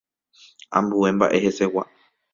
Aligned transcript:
Ambue 0.79 1.09
mba'e 1.19 1.37
hesegua. 1.45 1.83